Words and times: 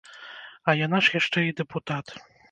А 0.71 0.73
яна 0.85 1.01
ж 1.07 1.13
яшчэ 1.19 1.43
і 1.49 1.53
дэпутат. 1.59 2.05